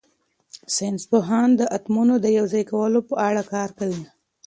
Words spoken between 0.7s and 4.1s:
ساینس پوهان د اتومونو د یوځای کولو په اړه کار کوي.